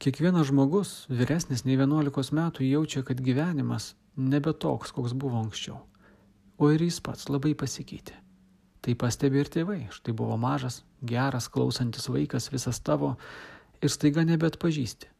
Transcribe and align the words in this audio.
Kiekvienas 0.00 0.46
žmogus, 0.48 0.90
vyresnis 1.12 1.66
nei 1.66 1.74
11 1.76 2.32
metų, 2.32 2.64
jaučia, 2.64 3.02
kad 3.04 3.18
gyvenimas 3.20 3.90
nebe 4.16 4.54
toks, 4.56 4.94
koks 4.96 5.12
buvo 5.12 5.36
anksčiau. 5.42 5.74
O 6.56 6.70
ir 6.72 6.80
jis 6.80 7.02
pats 7.04 7.26
labai 7.28 7.50
pasikeitė. 7.52 8.14
Tai 8.80 8.94
pastebi 8.96 9.42
ir 9.42 9.50
tėvai. 9.52 9.82
Štai 9.92 10.14
buvo 10.16 10.38
mažas, 10.40 10.78
geras, 11.04 11.50
klausantis 11.52 12.08
vaikas 12.08 12.48
visas 12.48 12.80
tavo 12.80 13.10
ir 13.84 13.92
staiga 13.92 14.24
nebet 14.24 14.56
pažįsti. 14.62 15.10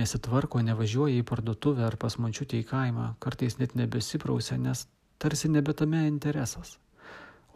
Nesitvarko, 0.00 0.62
nevažiuoja 0.64 1.20
į 1.20 1.26
parduotuvę 1.28 1.84
ar 1.84 1.98
pas 2.00 2.16
mančiutę 2.16 2.62
į 2.62 2.68
kaimą, 2.70 3.10
kartais 3.20 3.58
net 3.60 3.74
nebesiprausia, 3.76 4.56
nes 4.56 4.86
tarsi 5.20 5.50
nebetame 5.52 6.06
interesas. 6.08 6.78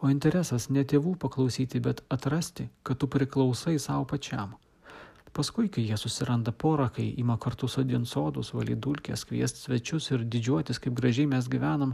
O 0.05 0.13
interesas 0.13 0.69
ne 0.69 0.85
tėvų 0.85 1.15
paklausyti, 1.17 1.81
bet 1.81 2.05
atrasti, 2.13 2.67
kad 2.85 3.01
tu 3.01 3.09
priklausai 3.09 3.79
savo 3.81 4.05
pačiam. 4.13 4.53
Paskui, 5.35 5.67
kai 5.67 5.83
jie 5.83 5.97
susiranda 5.99 6.53
porą, 6.55 6.87
kai 6.95 7.09
ima 7.19 7.35
kartu 7.41 7.67
sodinti 7.67 8.07
sodus, 8.07 8.53
valyti 8.55 8.79
dulkės, 8.85 9.25
kviesti 9.27 9.65
svečius 9.65 10.07
ir 10.15 10.23
didžiuotis, 10.31 10.79
kaip 10.79 10.95
gražiai 10.95 11.27
mes 11.27 11.49
gyvenam, 11.51 11.91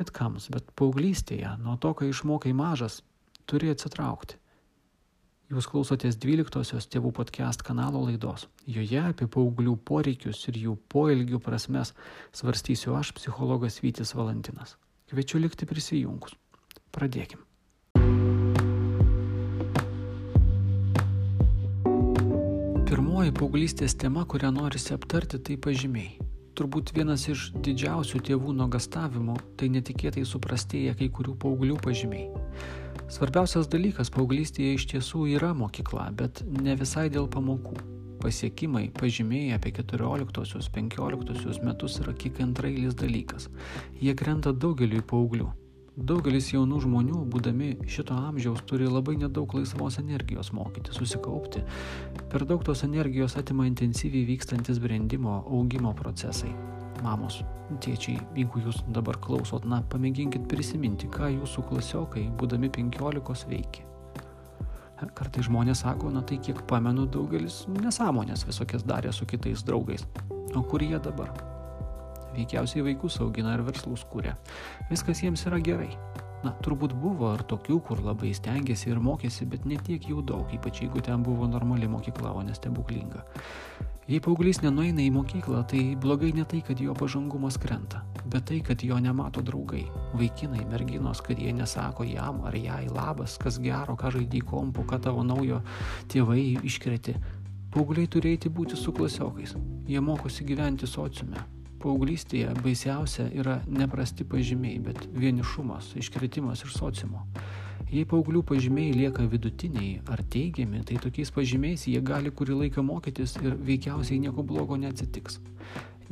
it 0.00 0.08
kams, 0.16 0.48
bet 0.54 0.70
paauglystėje, 0.78 1.50
nuo 1.60 1.76
to, 1.76 1.92
kai 1.98 2.08
išmokai 2.08 2.54
mažas, 2.56 3.02
turi 3.44 3.68
atsitraukti. 3.74 4.38
Jūs 5.48 5.68
klausotės 5.68 6.16
12-osios 6.20 6.88
tėvų 6.92 7.12
podcast 7.16 7.62
kanalo 7.64 8.02
laidos. 8.04 8.46
Joje 8.68 9.00
apie 9.00 9.28
paauglių 9.32 9.78
poreikius 9.90 10.42
ir 10.50 10.60
jų 10.60 10.76
poelgių 10.92 11.40
prasmes 11.44 11.94
svarstysiu 12.36 12.96
aš, 12.96 13.14
psichologas 13.16 13.80
Vytis 13.84 14.12
Valantinas. 14.16 14.76
Kviečiu 15.08 15.40
likti 15.40 15.68
prisijungus. 15.68 16.36
Pradėkim. 16.92 17.47
Pirmoji 22.98 23.30
paauglystės 23.30 23.92
tema, 23.94 24.24
kurią 24.26 24.48
norisi 24.50 24.90
aptarti, 24.90 25.38
tai 25.46 25.54
pažymiai. 25.62 26.16
Turbūt 26.58 26.90
vienas 26.96 27.28
iš 27.30 27.44
didžiausių 27.62 28.18
tėvų 28.26 28.54
nuogastavimų- 28.58 29.36
tai 29.60 29.68
netikėtai 29.70 30.24
suprastėja 30.26 30.96
kai 30.98 31.06
kurių 31.06 31.36
paauglių 31.44 31.76
pažymiai. 31.84 32.26
Svarbiausias 33.06 33.70
dalykas 33.70 34.10
paauglystėje 34.10 34.74
iš 34.74 34.86
tiesų 34.94 35.28
yra 35.36 35.52
mokykla, 35.54 36.08
bet 36.10 36.42
ne 36.50 36.74
visai 36.74 37.06
dėl 37.08 37.30
pamokų. 37.30 37.76
Pasiekimai, 38.18 38.90
pažymiai 38.90 39.54
apie 39.54 39.70
14-15 39.78 41.62
metus 41.62 42.00
yra 42.00 42.12
kiek 42.12 42.40
antrailis 42.40 42.98
dalykas. 42.98 43.48
Jie 44.02 44.14
krenta 44.14 44.50
daugeliu 44.50 45.02
paauglių. 45.02 45.52
Daugelis 45.98 46.52
jaunų 46.52 46.76
žmonių, 46.84 47.24
būdami 47.26 47.72
šito 47.90 48.14
amžiaus, 48.14 48.60
turi 48.70 48.86
labai 48.86 49.16
nedaug 49.18 49.50
laisvos 49.56 49.96
energijos 49.98 50.52
mokyti, 50.54 50.94
susikaupti. 50.94 51.64
Per 52.30 52.44
daug 52.46 52.62
tos 52.62 52.84
energijos 52.86 53.34
atima 53.40 53.66
intensyviai 53.66 54.28
vykstantis 54.28 54.78
brandimo, 54.78 55.40
augimo 55.50 55.90
procesai. 55.98 56.52
Mamos, 57.02 57.40
tėčiai, 57.82 58.14
jeigu 58.38 58.62
jūs 58.62 58.78
dabar 58.94 59.18
klausot, 59.18 59.66
na, 59.66 59.82
pamėginkit 59.90 60.46
prisiminti, 60.46 61.10
ką 61.10 61.32
jūsų 61.34 61.66
klasiokai, 61.72 62.28
būdami 62.38 62.70
15 62.78 63.50
veikia. 63.50 63.82
Kartai 65.18 65.42
žmonės 65.50 65.82
sako, 65.82 66.14
na 66.14 66.22
tai 66.22 66.38
kiek 66.38 66.62
pamenu, 66.70 67.10
daugelis 67.10 67.64
nesąmonės 67.74 68.46
visokias 68.46 68.86
darė 68.86 69.10
su 69.14 69.26
kitais 69.26 69.66
draugais. 69.66 70.06
O 70.54 70.62
kur 70.62 70.82
jie 70.82 70.98
dabar? 71.02 71.57
Veikiausiai 72.38 72.86
vaikus 72.92 73.18
augina 73.24 73.58
ir 73.58 73.66
verslus 73.66 74.06
kūrė. 74.08 74.38
Viskas 74.92 75.22
jiems 75.24 75.44
yra 75.50 75.60
gerai. 75.60 75.92
Na, 76.46 76.52
turbūt 76.62 76.92
buvo 76.94 77.32
ir 77.34 77.42
tokių, 77.50 77.80
kur 77.82 78.00
labai 78.04 78.30
stengiasi 78.36 78.92
ir 78.92 79.00
mokėsi, 79.02 79.46
bet 79.50 79.64
netiek 79.66 80.04
jų 80.06 80.22
daug, 80.22 80.46
ypač 80.54 80.84
jeigu 80.84 81.02
ten 81.02 81.24
buvo 81.26 81.48
normali 81.50 81.88
mokykla, 81.90 82.30
o 82.30 82.44
ne 82.46 82.54
stebuklinga. 82.54 83.24
Jei 84.08 84.22
paauglys 84.24 84.62
nenueina 84.62 85.02
į 85.04 85.10
mokyklą, 85.12 85.64
tai 85.68 85.82
blogai 86.00 86.30
ne 86.32 86.46
tai, 86.48 86.62
kad 86.64 86.78
jo 86.80 86.94
pažangumas 86.96 87.58
krenta, 87.60 88.04
bet 88.24 88.46
tai, 88.48 88.62
kad 88.64 88.80
jo 88.86 88.96
nemato 89.02 89.42
draugai. 89.44 89.82
Vaikinai, 90.16 90.62
merginos, 90.70 91.20
kad 91.26 91.42
jie 91.42 91.52
nesako 91.52 92.06
jam 92.08 92.40
ar 92.48 92.56
jai 92.56 92.86
labas, 92.88 93.34
kas 93.42 93.58
gero, 93.60 93.98
ką 94.00 94.14
žaidži 94.14 94.40
kompu, 94.48 94.86
ką 94.88 95.02
tavo 95.04 95.26
naujo 95.26 95.60
tėvai 96.08 96.54
iškreti. 96.64 97.18
Paaugliai 97.74 98.08
turėtų 98.08 98.54
būti 98.54 98.78
su 98.80 98.94
klasiokais. 98.96 99.58
Jie 99.90 100.00
mokosi 100.00 100.46
gyventi 100.48 100.88
sociume, 100.88 101.44
Paauglystėje 101.78 102.50
baisiausia 102.58 103.28
yra 103.38 103.60
neprasti 103.70 104.26
pažymiai, 104.26 104.80
bet 104.82 105.04
vienišumas, 105.14 105.92
iškritimas 106.00 106.64
iš 106.66 106.74
sociumo. 106.74 107.22
Jei 107.88 108.04
paauglių 108.08 108.42
pažymiai 108.50 108.92
lieka 108.96 109.24
vidutiniai 109.30 110.00
ar 110.12 110.20
teigiami, 110.34 110.82
tai 110.84 110.98
tokiais 111.00 111.30
pažymiais 111.32 111.86
jie 111.88 112.00
gali 112.04 112.34
kurį 112.34 112.58
laiką 112.64 112.84
mokytis 112.84 113.38
ir 113.40 113.54
veikiausiai 113.70 114.20
nieko 114.26 114.44
blogo 114.44 114.76
neatsitiks. 114.76 115.38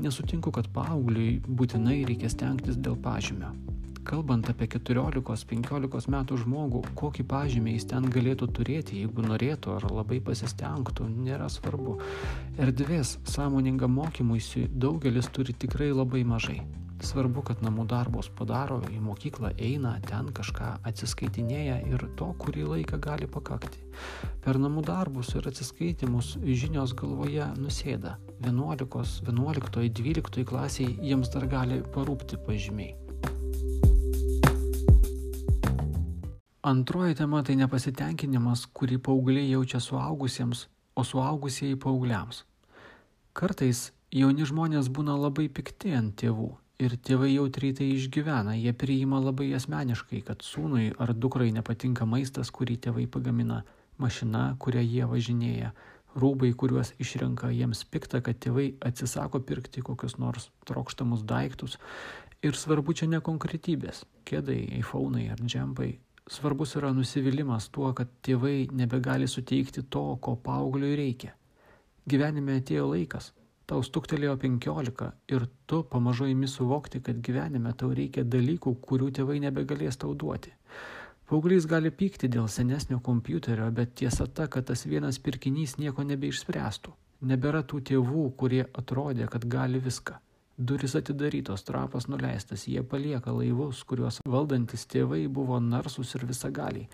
Nesutinku, 0.00 0.52
kad 0.54 0.70
paaugliui 0.72 1.40
būtinai 1.46 2.04
reikia 2.08 2.30
stengtis 2.32 2.78
dėl 2.80 2.96
pažymio 3.02 3.52
kalbant 4.06 4.46
apie 4.50 4.68
14-15 4.70 6.10
metų 6.14 6.38
žmogų, 6.44 6.82
kokį 6.98 7.26
pažymį 7.32 7.76
jis 7.76 7.88
ten 7.90 8.08
galėtų 8.12 8.48
turėti, 8.58 9.02
jeigu 9.02 9.26
norėtų 9.26 9.76
ar 9.76 9.88
labai 9.90 10.20
pasistengtų, 10.24 11.10
nėra 11.26 11.50
svarbu. 11.52 11.98
Erdvės 12.62 13.16
sąmoningam 13.28 13.96
mokymuisi 13.98 14.66
daugelis 14.72 15.30
turi 15.34 15.56
tikrai 15.66 15.92
labai 15.92 16.24
mažai. 16.24 16.60
Svarbu, 17.04 17.42
kad 17.44 17.60
namų 17.60 17.84
darbus 17.90 18.30
padaro, 18.32 18.78
į 18.88 19.02
mokyklą 19.04 19.50
eina, 19.60 19.98
ten 20.08 20.30
kažką 20.32 20.70
atsiskaitinėja 20.88 21.82
ir 21.90 22.06
to 22.16 22.30
kurį 22.40 22.64
laiką 22.70 23.00
gali 23.04 23.28
pakakti. 23.28 23.82
Per 24.46 24.56
namų 24.62 24.86
darbus 24.88 25.34
ir 25.36 25.50
atsiskaitimus 25.50 26.36
žinios 26.40 26.96
galvoje 26.96 27.50
nusėda. 27.60 28.16
11, 28.40 29.20
11, 29.28 29.90
12 30.00 30.48
klasiai 30.48 30.96
jiems 31.02 31.34
dar 31.34 31.50
gali 31.52 31.82
parūpti 31.92 32.40
pažymiai. 32.48 33.05
Antroji 36.66 37.14
tema 37.14 37.44
tai 37.46 37.54
nepasitenkinimas, 37.60 38.64
kurį 38.74 38.96
paaugliai 39.06 39.52
jaučia 39.52 39.78
suaugusiems, 39.78 40.64
o 40.98 41.04
suaugusieji 41.06 41.76
paaugliams. 41.78 42.40
Kartais 43.38 43.92
jauni 44.10 44.42
žmonės 44.50 44.88
būna 44.90 45.14
labai 45.14 45.44
pikti 45.46 45.92
ant 45.94 46.16
tėvų 46.18 46.48
ir 46.82 46.96
tėvai 47.06 47.28
jautriai 47.36 47.76
tai 47.78 47.86
išgyvena, 47.92 48.56
jie 48.58 48.72
priima 48.74 49.20
labai 49.22 49.52
asmeniškai, 49.54 50.24
kad 50.26 50.42
sūnui 50.42 50.88
ar 50.98 51.12
dukrai 51.14 51.52
nepatinka 51.54 52.02
maistas, 52.02 52.50
kurį 52.50 52.80
tėvai 52.88 53.06
pagamina, 53.06 53.60
mašina, 54.02 54.56
kurią 54.58 54.82
jie 54.82 55.06
važinėja, 55.12 55.70
rūbai, 56.18 56.50
kuriuos 56.50 56.96
išrenka, 56.98 57.52
jiems 57.54 57.84
pikta, 57.86 58.18
kad 58.18 58.42
tėvai 58.42 58.72
atsisako 58.82 59.38
pirkti 59.38 59.86
kokius 59.86 60.18
nors 60.18 60.50
trokštamus 60.66 61.22
daiktus. 61.30 61.78
Ir 62.42 62.58
svarbu 62.58 62.90
čia 62.90 63.06
ne 63.06 63.22
konkretybės- 63.22 64.02
kėdai, 64.26 64.82
iPhone'ai 64.82 65.30
ar 65.30 65.38
džempai, 65.38 65.92
svarbus 66.30 66.76
yra 66.76 66.92
nusivylimas 66.92 67.68
tuo, 67.70 67.92
kad 67.94 68.10
tėvai 68.26 68.68
nebegali 68.74 69.28
suteikti 69.30 69.86
to, 69.90 70.04
ko 70.20 70.36
paaugliui 70.42 70.96
reikia. 70.98 71.32
Gyvenime 72.06 72.58
atėjo 72.60 72.88
laikas, 72.90 73.32
tau 73.66 73.82
stuktelėjo 73.82 74.36
15 74.42 75.08
ir 75.34 75.46
tu 75.66 75.82
pamažu 75.90 76.28
įmi 76.30 76.50
suvokti, 76.50 77.00
kad 77.02 77.22
gyvenime 77.22 77.72
tau 77.78 77.94
reikia 77.94 78.26
dalykų, 78.26 78.76
kurių 78.82 79.10
tėvai 79.18 79.40
nebegalės 79.46 79.98
tau 80.02 80.14
duoti. 80.14 80.54
Paauglys 81.26 81.66
gali 81.66 81.90
pykti 81.90 82.30
dėl 82.30 82.46
senesnio 82.46 83.00
kompiuterio, 83.02 83.66
bet 83.74 83.96
tiesa 83.98 84.28
ta, 84.30 84.46
kad 84.46 84.68
tas 84.68 84.86
vienas 84.86 85.18
pirkinys 85.18 85.74
nieko 85.82 86.06
nebeišspręstų. 86.06 86.94
Nebėra 87.26 87.64
tų 87.66 87.80
tėvų, 87.90 88.28
kurie 88.38 88.62
atrodė, 88.78 89.26
kad 89.32 89.46
gali 89.50 89.80
viską. 89.82 90.20
Duris 90.58 90.94
atidarytos, 90.96 91.64
trapas 91.68 92.06
nuleistas, 92.08 92.62
jie 92.64 92.80
palieka 92.82 93.32
laivus, 93.36 93.82
kuriuos 93.84 94.22
valdantis 94.24 94.86
tėvai 94.88 95.26
buvo 95.28 95.58
narsus 95.60 96.14
ir 96.16 96.24
visagaliai. 96.24 96.86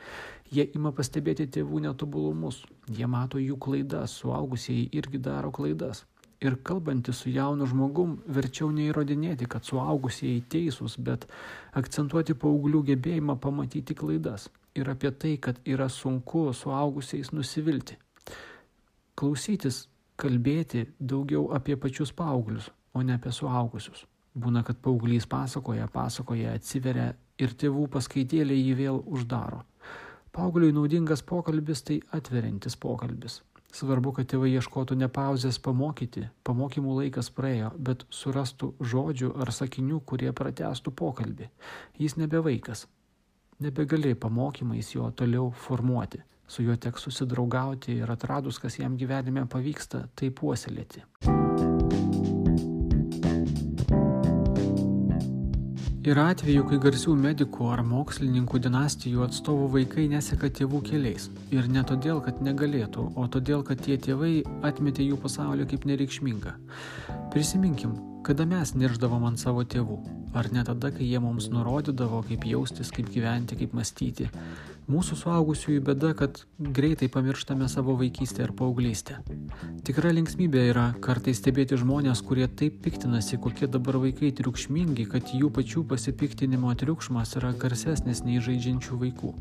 Jie 0.50 0.64
ima 0.74 0.90
pastebėti 0.90 1.46
tėvų 1.46 1.84
netobulumus, 1.84 2.64
jie 2.90 3.06
mato 3.06 3.38
jų 3.38 3.60
klaidas, 3.62 4.16
suaugusieji 4.18 4.88
irgi 4.98 5.22
daro 5.22 5.52
klaidas. 5.54 6.02
Ir 6.42 6.58
kalbantys 6.66 7.22
su 7.22 7.30
jaunu 7.30 7.68
žmogum, 7.70 8.18
verčiau 8.26 8.72
neįrodinėti, 8.74 9.46
kad 9.46 9.62
suaugusieji 9.62 10.42
teisūs, 10.50 10.98
bet 10.98 11.28
akcentuoti 11.78 12.34
paauglių 12.34 12.82
gebėjimą 12.90 13.38
pamatyti 13.38 13.94
klaidas 13.94 14.48
ir 14.74 14.90
apie 14.90 15.14
tai, 15.14 15.36
kad 15.38 15.62
yra 15.62 15.86
sunku 15.86 16.48
suaugusiais 16.50 17.30
nusivilti. 17.30 17.94
Klausytis, 19.14 19.84
kalbėti 20.18 20.88
daugiau 20.98 21.52
apie 21.54 21.76
pačius 21.78 22.10
paauglius, 22.10 22.72
o 22.94 23.02
ne 23.02 23.18
apie 23.18 23.32
suaugusius. 23.32 24.06
Būna, 24.32 24.62
kad 24.64 24.78
paauglys 24.80 25.26
pasakoja, 25.28 25.88
pasakoja, 25.92 26.54
atsiveria 26.56 27.12
ir 27.38 27.52
tėvų 27.60 27.88
paskaitėlė 27.92 28.56
jį 28.56 28.74
vėl 28.78 29.00
uždaro. 29.04 29.62
Paaugliui 30.32 30.72
naudingas 30.72 31.20
pokalbis 31.28 31.82
tai 31.84 31.98
atveriantis 32.16 32.78
pokalbis. 32.80 33.42
Svarbu, 33.72 34.12
kad 34.16 34.28
tėvai 34.28 34.50
ieškotų 34.52 34.96
ne 35.00 35.08
pauzės 35.08 35.58
pamokyti, 35.64 36.26
pamokymų 36.44 36.96
laikas 36.98 37.30
praėjo, 37.32 37.70
bet 37.76 38.04
surastų 38.12 38.74
žodžių 38.80 39.30
ar 39.40 39.52
sakinių, 39.52 40.00
kurie 40.08 40.32
pratestų 40.36 40.92
pokalbį. 40.96 41.48
Jis 42.00 42.18
nebe 42.20 42.40
vaikas. 42.44 42.86
Nebegali 43.64 44.12
pamokymais 44.16 44.92
jo 44.92 45.08
toliau 45.16 45.52
formuoti. 45.66 46.20
Su 46.48 46.64
juo 46.66 46.76
teks 46.76 47.08
susidraugauti 47.08 47.96
ir 48.02 48.12
atradus, 48.12 48.60
kas 48.60 48.76
jam 48.80 48.98
gyvenime 49.00 49.46
pavyksta, 49.48 50.04
tai 50.16 50.28
puoselėti. 50.28 51.06
Yra 56.02 56.24
atveju, 56.32 56.64
kai 56.66 56.80
garsių 56.82 57.12
medikų 57.14 57.68
ar 57.70 57.84
mokslininkų 57.86 58.58
dinastijų 58.64 59.22
atstovų 59.22 59.68
vaikai 59.76 60.08
neseka 60.10 60.50
tėvų 60.58 60.80
keliais. 60.88 61.28
Ir 61.54 61.68
ne 61.70 61.84
todėl, 61.86 62.18
kad 62.26 62.42
negalėtų, 62.42 63.04
o 63.14 63.30
todėl, 63.30 63.62
kad 63.62 63.86
tie 63.86 64.00
tėvai 64.02 64.40
atmetė 64.66 65.06
jų 65.06 65.22
pasaulį 65.22 65.68
kaip 65.70 65.86
nereikšmingą. 65.86 66.56
Prisiminkim, 67.32 67.94
kada 68.22 68.44
mes 68.44 68.74
nirždavom 68.76 69.22
ant 69.24 69.40
savo 69.40 69.62
tėvų. 69.64 69.94
Ar 70.36 70.50
ne 70.52 70.60
tada, 70.68 70.90
kai 70.92 71.06
jie 71.08 71.16
mums 71.20 71.46
nurodydavo, 71.48 72.18
kaip 72.28 72.44
jaustis, 72.44 72.90
kaip 72.92 73.08
gyventi, 73.14 73.56
kaip 73.56 73.72
mąstyti. 73.72 74.26
Mūsų 74.92 75.16
suaugusiųjų 75.22 75.80
bėda, 75.86 76.10
kad 76.18 76.42
greitai 76.76 77.08
pamirštame 77.08 77.70
savo 77.72 77.96
vaikystę 77.96 78.44
ir 78.44 78.52
paauglystę. 78.58 79.16
Tikra 79.88 80.12
linksmybė 80.12 80.66
yra 80.74 80.86
kartais 81.00 81.40
stebėti 81.40 81.80
žmonės, 81.80 82.20
kurie 82.28 82.50
taip 82.52 82.82
piktinasi, 82.84 83.40
kokie 83.40 83.64
dabar 83.64 84.02
vaikai 84.04 84.34
triukšmingi, 84.36 85.08
kad 85.16 85.32
jų 85.32 85.48
pačių 85.56 85.88
pasipiktinimo 85.88 86.76
triukšmas 86.84 87.38
yra 87.40 87.56
garsesnis 87.56 88.26
nei 88.28 88.44
žaidžiančių 88.44 89.04
vaikų. 89.06 89.36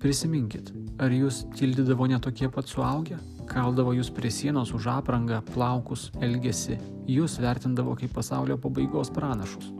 Prisiminkit, 0.00 0.72
ar 0.96 1.12
jūs 1.12 1.44
tildydavo 1.60 2.08
netokie 2.16 2.48
pat 2.48 2.72
suaugę? 2.72 3.20
Kaldavo 3.46 3.94
jūs 3.96 4.10
prie 4.14 4.30
sienos 4.34 4.72
už 4.76 4.88
aprangą, 4.90 5.40
plaukus, 5.54 6.10
elgesi, 6.20 6.80
jūs 7.10 7.38
vertindavo 7.42 7.94
kaip 7.98 8.12
pasaulio 8.16 8.58
pabaigos 8.58 9.12
pranašus. 9.14 9.70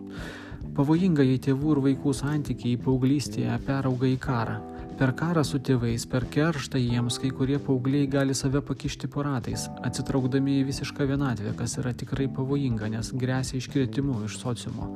Pavojinga, 0.76 1.24
jei 1.24 1.40
tėvų 1.42 1.74
ir 1.74 1.82
vaikų 1.90 2.14
santykiai 2.14 2.78
paauglystėje 2.80 3.58
perauga 3.66 4.10
į 4.10 4.18
karą 4.22 4.58
Per 4.96 5.10
karą 5.12 5.42
su 5.44 5.58
tėvais, 5.60 6.06
per 6.08 6.24
kerštą 6.32 6.80
jiems 6.80 7.18
kai 7.20 7.28
kurie 7.36 7.58
paaugliai 7.60 8.06
gali 8.08 8.32
save 8.32 8.62
pakišti 8.64 9.10
po 9.12 9.26
ratais, 9.26 9.66
atsitraukdami 9.84 10.54
į 10.62 10.62
visišką 10.70 11.04
vienatvę, 11.10 11.52
kas 11.58 11.74
yra 11.82 11.92
tikrai 11.92 12.30
pavojinga, 12.32 12.88
nes 12.94 13.10
grėsia 13.12 13.58
iškritimu 13.58 14.22
iš 14.24 14.38
sociumo. 14.40 14.88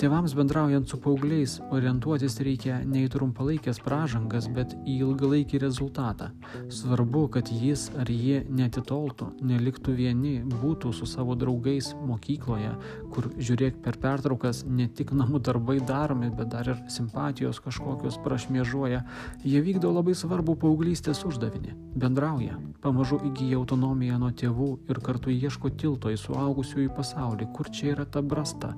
Tėvams 0.00 0.32
bendraujant 0.38 0.88
su 0.88 0.96
paaugliais 0.96 1.58
orientuotis 1.76 2.38
reikia 2.40 2.78
ne 2.88 3.02
į 3.04 3.10
trumpalaikės 3.12 3.82
pražangas, 3.84 4.48
bet 4.48 4.72
į 4.80 4.94
ilgalaikį 5.10 5.60
rezultatą. 5.62 6.30
Svarbu, 6.72 7.26
kad 7.36 7.52
jis 7.52 7.90
ar 8.00 8.08
jie 8.08 8.40
netitoltų, 8.48 9.28
neliktų 9.44 9.98
vieni, 10.00 10.38
būtų 10.64 10.94
su 10.96 11.06
savo 11.10 11.36
draugais 11.36 11.92
mokykloje, 12.00 12.72
kur 13.12 13.28
žiūrėk 13.36 13.84
per 13.84 14.00
pertraukas 14.00 14.64
ne 14.64 14.88
tik 14.88 15.12
namų 15.12 15.44
darbai 15.44 15.78
daromi, 15.84 16.32
bet 16.32 16.50
dar 16.56 16.72
ir 16.72 16.82
simpatijos 16.96 17.60
kažkokios 17.68 18.18
prašmėžuoja 18.24 19.04
Jie 19.42 19.60
vykdo 19.64 19.90
labai 19.92 20.14
svarbų 20.14 20.54
paauglystės 20.62 21.24
uždavinį- 21.26 21.74
bendrauja, 22.02 22.58
pamažu 22.80 23.18
įgyja 23.30 23.58
autonomiją 23.58 24.18
nuo 24.18 24.30
tėvų 24.30 24.70
ir 24.88 25.00
kartu 25.00 25.30
ieško 25.34 25.70
tilto 25.76 26.08
į 26.08 26.16
suaugusiųjų 26.20 26.94
pasaulį, 26.94 27.52
kur 27.52 27.70
čia 27.70 27.92
yra 27.96 28.04
ta 28.04 28.22
brasta 28.22 28.74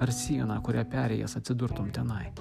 ar 0.00 0.12
siena, 0.12 0.60
kurią 0.60 0.84
perėjęs 0.90 1.36
atsidurtum 1.36 1.92
tenai. 1.92 2.32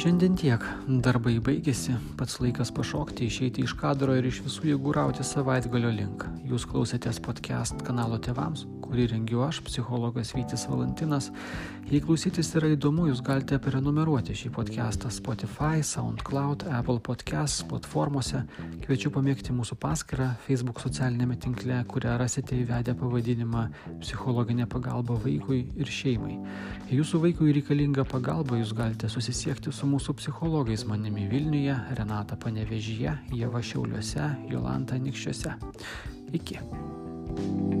Šiandien 0.00 0.32
tiek. 0.32 0.62
Darbai 1.04 1.34
baigėsi, 1.44 1.92
pats 2.16 2.38
laikas 2.40 2.70
pašokti, 2.72 3.26
išeiti 3.28 3.66
iš 3.66 3.74
kadro 3.76 4.14
ir 4.16 4.30
iš 4.30 4.38
visų 4.46 4.70
jėgų 4.70 4.94
rauti 4.96 5.26
savaitgalio 5.28 5.90
link. 5.92 6.24
Jūs 6.48 6.64
klausėtės 6.70 7.20
podcast 7.20 7.82
kanalo 7.84 8.16
tėvams, 8.16 8.64
kurį 8.80 9.10
rengiu 9.12 9.44
aš, 9.44 9.60
psichologas 9.66 10.32
Vytis 10.32 10.64
Valantinas. 10.70 11.28
Jei 11.90 12.00
klausytis 12.00 12.48
yra 12.56 12.70
įdomu, 12.72 13.08
jūs 13.10 13.20
galite 13.26 13.58
prenumeruoti 13.60 14.32
šį 14.38 14.52
podcastą 14.54 15.10
Spotify, 15.12 15.82
SoundCloud, 15.84 16.64
Apple 16.78 17.02
Podcast 17.04 17.66
platformose. 17.68 18.44
Kviečiu 18.86 19.12
pamėgti 19.12 19.52
mūsų 19.52 19.76
paskyrą 19.82 20.30
Facebook 20.46 20.80
socialinėme 20.80 21.36
tinkle, 21.42 21.82
kurią 21.90 22.16
rasite 22.22 22.56
įvedę 22.56 22.96
pavadinimą 22.96 23.66
Psichologinė 24.00 24.64
pagalba 24.70 25.18
vaikui 25.26 25.64
ir 25.76 25.92
šeimai. 25.92 26.38
Jei 26.88 27.02
jūsų 27.02 27.20
vaikui 27.26 27.52
reikalinga 27.58 28.06
pagalba, 28.08 28.56
jūs 28.62 28.72
galite 28.74 29.10
susisiekti 29.12 29.74
su 29.74 29.89
mūsų 29.90 30.14
psichologais 30.20 30.84
manimi 30.88 31.26
Vilniuje, 31.30 31.74
Renata 31.98 32.38
Panevežyje, 32.40 33.16
Jeva 33.34 33.62
Šiauliuose, 33.64 34.30
Jolanta 34.52 35.00
Nikščiuose. 35.00 35.56
Iki. 36.38 37.79